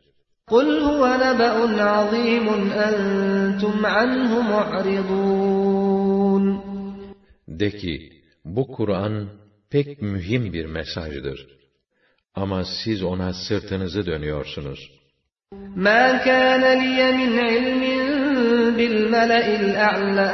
قل 0.55 0.69
هو 0.88 1.03
نبأ 1.25 1.57
عظيم 1.92 2.47
أنتم 2.73 3.77
عنه 3.87 4.33
معرضون 4.53 6.45
De 7.49 7.71
ki, 7.71 8.12
bu 8.45 8.66
Kur'an 8.66 9.29
pek 9.71 10.03
mühim 10.03 10.53
bir 10.53 10.66
mesajdır. 10.66 11.47
Ama 12.35 12.64
siz 12.64 13.03
ona 13.03 13.33
sırtınızı 13.33 14.07
dönüyorsunuz. 14.07 14.97
مَا 15.77 16.05
كَانَ 16.29 16.62
لِيَ 16.83 16.99
مِنْ 17.21 17.33
عِلْمٍ 17.51 17.83
بِالْمَلَإِ 18.79 19.47
الْأَعْلَى 19.62 20.29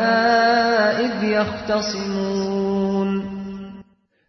إِذْ 1.05 1.15
يَخْتَصِمُونَ 1.39 3.11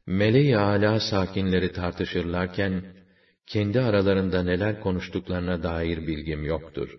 Meleği 0.08 0.58
âlâ 0.58 0.99
sakinleri 0.99 1.71
tartışırlarken, 1.73 2.84
kendi 3.47 3.82
aralarında 3.82 4.43
neler 4.43 4.79
konuştuklarına 4.79 5.63
dair 5.63 6.08
bilgim 6.08 6.45
yoktur. 6.45 6.89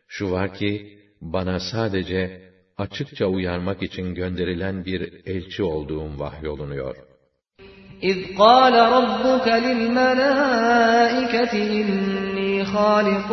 Şu 0.09 0.31
var 0.31 0.55
ki, 0.55 0.99
bana 1.21 1.61
sadece 1.61 2.53
açıkça 2.79 3.27
uyarmak 3.27 3.83
için 3.83 4.15
gönderilen 4.15 4.85
bir 4.85 5.01
elçi 5.27 5.63
olduğum 5.63 6.19
vahyolunuyor. 6.19 6.97
اِذْ 8.03 8.19
قَالَ 8.37 8.75
رَبُّكَ 8.97 9.47
لِلْمَلَائِكَةِ 9.67 11.55
إِنِّي 11.81 12.53
خَالِقٌ 12.73 13.31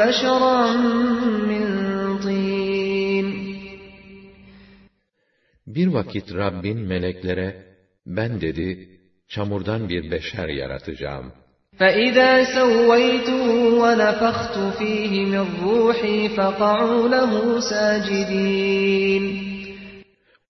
بَشَرًا 0.00 0.58
مِّنْ 1.50 1.66
طِينٍ 2.24 3.26
Bir 5.66 5.86
vakit 5.86 6.34
Rabbin 6.34 6.78
meleklere, 6.78 7.66
ben 8.06 8.40
dedi, 8.40 8.88
çamurdan 9.28 9.88
bir 9.88 10.10
beşer 10.10 10.48
yaratacağım. 10.48 11.39
فَإِذَا 11.80 12.32
سَوَّيْتُهُ 12.56 13.46
وَنَفَخْتُ 13.82 14.56
ف۪يهِ 14.78 15.12
مِنْ 15.32 15.46
رُوحِي 15.64 16.28
فَقَعُوا 16.28 17.08
لَهُ 17.08 17.60
سَاجِدِينَ 17.70 19.24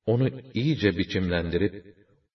Onu 0.06 0.28
iyice 0.54 0.98
biçimlendirip, 0.98 1.74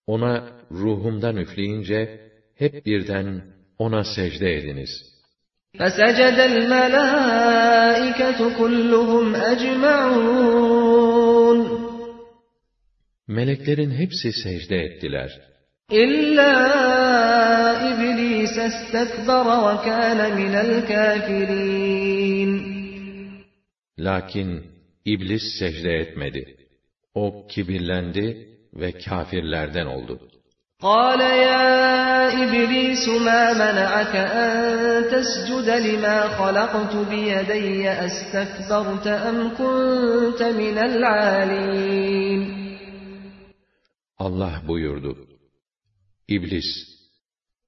ona 0.06 0.48
ruhumdan 0.70 1.36
üfleyince, 1.36 2.20
hep 2.54 2.86
birden 2.86 3.44
ona 3.78 4.04
secde 4.04 4.56
ediniz. 4.56 5.12
فَسَجَدَ 5.78 6.38
الْمَلَائِكَةُ 6.52 8.40
كُلُّهُمْ 8.58 9.26
أَجْمَعُونَ 9.52 11.02
Meleklerin 13.28 13.90
hepsi 13.90 14.32
secde 14.32 14.76
ettiler. 14.76 15.40
إِلَّا 15.92 16.54
إِبْلِيسَ 17.90 18.58
اسْتَكْبَرَ 18.58 19.46
وَكَانَ 19.66 20.20
مِنَ 20.40 20.54
الْكَافِرِينَ 20.66 22.50
Lakin 23.98 24.62
iblis 25.04 25.42
secde 25.58 25.92
etmedi. 25.94 26.56
O 27.14 27.46
kibirlendi 27.46 28.48
ve 28.74 28.92
kâfirlerden 28.92 29.86
oldu. 29.86 30.20
قَالَ 30.82 31.20
يَا 31.20 32.28
إِبْلِيسُ 32.44 33.08
مَا 33.08 33.42
مَنَعَكَ 33.62 34.14
أَن 34.16 34.54
تَسْجُدَ 35.12 35.68
لِمَا 35.88 36.18
خَلَقْتُ 36.38 36.94
بِيَدَيَّ 37.10 37.90
أَسْتَكْبَرْتَ 38.06 39.06
أَمْ 39.06 39.38
كُنْتَ 39.58 40.42
مِنَ 40.42 40.76
الْعَالِينَ 40.90 42.62
Allah 44.18 44.62
buyurdu. 44.68 45.25
İblis, 46.28 46.64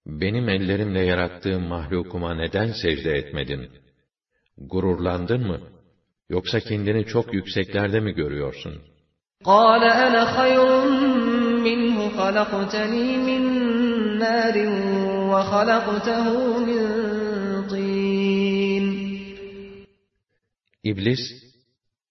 benim 0.07 0.49
ellerimle 0.49 1.01
yarattığım 1.01 1.63
mahlukuma 1.63 2.35
neden 2.35 2.73
secde 2.83 3.11
etmedin? 3.11 3.71
Gururlandın 4.59 5.47
mı? 5.47 5.61
Yoksa 6.29 6.61
kendini 6.61 7.07
çok 7.07 7.35
yükseklerde 7.35 8.01
mi 8.01 8.13
görüyorsun? 8.13 8.83
قَالَ 9.45 9.83
أَنَا 10.05 10.25
خَيْرٌ 10.37 10.69
مِّنْهُ 11.67 11.97
خَلَقْتَنِي 12.19 13.07
مِنْ 13.29 13.43
نَارٍ 14.23 14.57
وَخَلَقْتَهُ 15.33 16.27
مِنْ 16.69 16.83
طِينٍ 17.73 18.87
İblis, 20.85 21.21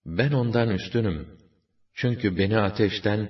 ben 0.06 0.32
ondan 0.32 0.69
üstünüm. 0.69 1.28
Çünkü 1.93 2.38
beni 2.38 2.58
ateşten, 2.58 3.30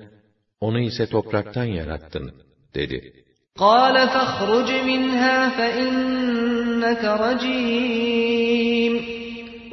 onu 0.59 0.79
ise 0.79 1.07
topraktan 1.07 1.65
yarattın, 1.65 2.33
dedi. 2.75 3.23
قَالَ 3.57 3.95
فَاخْرُجْ 4.13 4.69
مِنْهَا 4.91 5.37
فَإِنَّكَ 5.57 7.03
رَجِيمٌ 7.25 8.93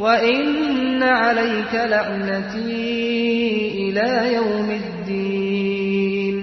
وَإِنَّ 0.04 1.02
عَلَيْكَ 1.02 1.74
لَعْنَتِي 1.94 2.72
إِلَى 3.84 4.10
يَوْمِ 4.38 4.68
الدِّينِ 4.82 6.36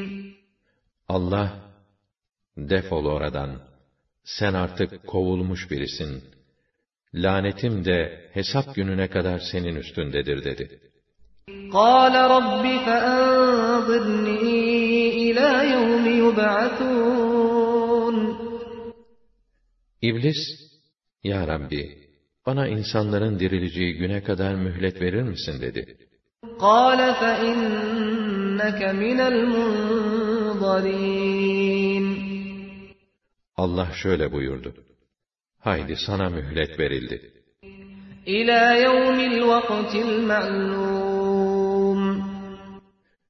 Allah, 1.09 1.49
defol 2.57 3.05
oradan. 3.05 3.51
Sen 4.23 4.53
artık 4.53 5.07
kovulmuş 5.07 5.71
birisin. 5.71 6.23
Lanetim 7.13 7.85
de 7.85 8.29
hesap 8.33 8.75
gününe 8.75 9.07
kadar 9.09 9.39
senin 9.51 9.75
üstündedir 9.75 10.43
dedi. 10.43 10.79
قَالَ 11.71 12.13
رَبِّ 12.35 12.63
فَأَنظِرْنِي 12.85 14.47
إِلَى 15.31 15.49
يَوْمِ 15.73 16.05
يُبْعَثُونَ 16.23 18.17
İblis, 20.01 20.37
Ya 21.23 21.47
Rabbi, 21.47 21.97
bana 22.45 22.67
insanların 22.67 23.39
dirileceği 23.39 23.93
güne 23.93 24.23
kadar 24.23 24.55
mühlet 24.55 25.01
verir 25.01 25.21
misin 25.21 25.61
dedi. 25.61 25.97
قَالَ 26.59 27.13
فَإِنَّكَ 27.13 28.81
مِنَ 29.03 29.19
الْمُنظَرِينَ 29.31 30.47
Allah 33.55 33.89
şöyle 34.03 34.31
buyurdu. 34.31 34.73
Haydi 35.59 35.95
sana 36.07 36.29
mühlet 36.29 36.79
verildi. 36.79 37.31
إِلَى 38.27 38.81
يَوْمِ 38.85 39.19
الْوَقْتِ 39.31 39.95
الْمَعْلُومِ 39.95 41.10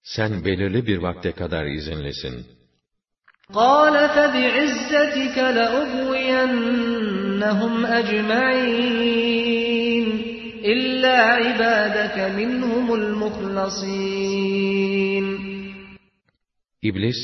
Sen 0.04 0.46
belirli 0.46 0.88
bir 0.88 0.98
vakte 0.98 1.32
kadar 1.32 1.66
izinlisin. 1.66 2.58
قَالَ 3.54 3.96
فَبِعِزَّتِكَ 4.16 5.38
لَأُغْوِيَنَّهُمْ 5.58 6.66
أَجْمَعِينَ 8.00 9.28
إِلَّا 10.74 11.18
عِبَادَكَ 11.42 12.18
مِنْهُمُ 12.40 12.88
الْمُخْلَصِينَ 13.02 14.48
İblis, 16.82 17.18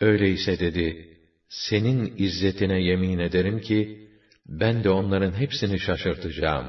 öyleyse 0.00 0.60
dedi, 0.60 1.18
senin 1.48 2.14
izzetine 2.18 2.82
yemin 2.82 3.18
ederim 3.18 3.60
ki, 3.60 4.08
ben 4.46 4.84
de 4.84 4.90
onların 4.90 5.32
hepsini 5.32 5.80
şaşırtacağım. 5.80 6.66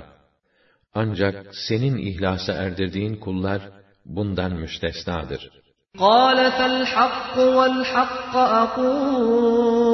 Ancak 0.94 1.56
senin 1.56 1.98
ihlasa 1.98 2.54
erdirdiğin 2.54 3.16
kullar, 3.16 3.62
bundan 4.06 4.54
müstesnadır. 4.54 5.42
قَالَ 5.98 6.40
فَالْحَقُّ 6.60 7.36
وَالْحَقَّ 7.58 8.34
أَقُولُ 8.64 9.86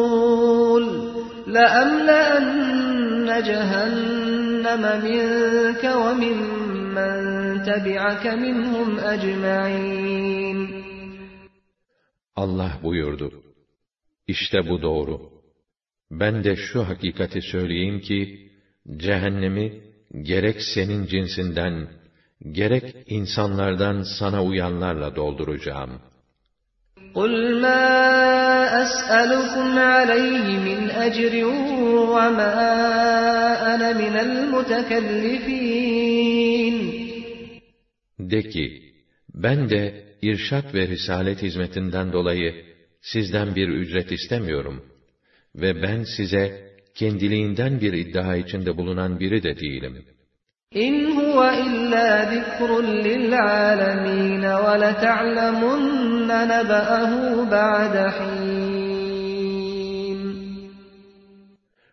لَأَمْلَأَنَّ 1.55 3.27
جَهَنَّمَ 3.49 4.84
مِنْكَ 5.07 5.84
وَمِمَّنْ 6.03 7.15
تَبِعَكَ 7.69 8.25
مِنْهُمْ 8.45 8.89
أَجْمَعِينَ 9.13 10.60
Allah 12.36 12.71
buyurdu. 12.84 13.43
İşte 14.27 14.69
bu 14.69 14.81
doğru. 14.81 15.31
Ben 16.12 16.43
de 16.43 16.55
şu 16.55 16.88
hakikati 16.88 17.41
söyleyeyim 17.41 17.99
ki, 17.99 18.49
cehennemi 18.97 19.84
gerek 20.21 20.62
senin 20.75 21.05
cinsinden, 21.05 21.88
gerek 22.51 22.95
insanlardan 23.07 24.03
sana 24.19 24.43
uyanlarla 24.43 25.15
dolduracağım. 25.15 26.01
قُلْ 27.15 27.34
مَا 27.65 27.84
أَسْأَلُكُمْ 28.84 29.69
عَلَيْهِ 29.93 30.45
مِنْ 30.67 30.79
أَجْرٍ 31.05 31.34
وَمَا 32.15 32.53
أَنَا 33.71 33.89
مِنَ 34.01 34.15
الْمُتَكَلِّفِينَ 34.27 35.21
De 38.19 38.41
ki, 38.49 38.93
ben 39.34 39.69
de 39.69 40.03
irşat 40.21 40.73
ve 40.73 40.88
risalet 40.88 41.41
hizmetinden 41.41 42.13
dolayı 42.13 42.65
sizden 43.01 43.55
bir 43.55 43.67
ücret 43.67 44.12
istemiyorum 44.12 44.86
ve 45.55 45.84
ben 45.84 46.03
size 46.17 46.71
kendiliğinden 46.95 47.81
bir 47.81 47.93
iddia 47.93 48.36
içinde 48.36 48.77
bulunan 48.77 49.19
biri 49.19 49.43
de 49.43 49.60
değilim. 49.60 50.05
İn 50.84 51.16
huve 51.16 51.50
illa 51.66 52.06
zikrun 52.32 53.04
lil 53.04 53.32
alemin 53.40 54.42
ve 54.42 54.74
le 54.80 54.92
ta'lemunne 55.04 56.40
nebe'ehu 56.52 57.50
ba'de 57.50 58.06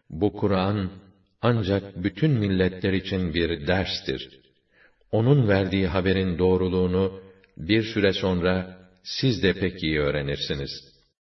Bu 0.10 0.34
Kur'an 0.34 0.90
ancak 1.42 1.84
bütün 2.04 2.32
milletler 2.32 2.94
için 2.94 3.34
bir 3.34 3.68
derstir. 3.68 4.30
Onun 5.12 5.48
verdiği 5.48 5.88
haberin 5.88 6.40
doğruluğunu 6.40 7.20
bir 7.58 7.84
süre 7.84 8.14
sonra 8.14 8.78
siz 9.04 9.44
de 9.44 9.54
pek 9.54 9.84
iyi 9.84 10.00
öğrenirsiniz.'' 10.00 10.93